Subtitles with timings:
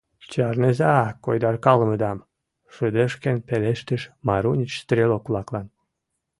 [0.31, 2.27] —Чарныза койдаркалымыдам!—
[2.73, 5.67] шыдешкен пелештыш Марунич стрелок-влаклан.